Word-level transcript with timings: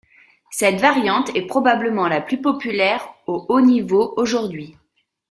Cette 0.49 0.79
variante 0.81 1.29
est 1.35 1.45
probablement 1.45 2.07
la 2.07 2.21
plus 2.21 2.41
populaire 2.41 3.07
au 3.27 3.45
haut 3.49 3.61
niveau 3.61 4.15
aujourd'hui. 4.17 4.75